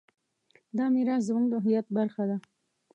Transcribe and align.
دا 0.77 0.85
میراث 0.93 1.21
زموږ 1.27 1.45
د 1.49 1.55
هویت 1.63 1.87
برخه 1.97 2.23
ده. 2.29 2.37